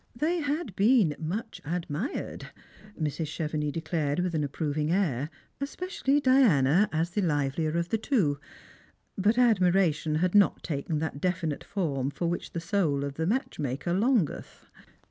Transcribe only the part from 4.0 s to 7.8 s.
with an approving air, especially Diana, as the livelier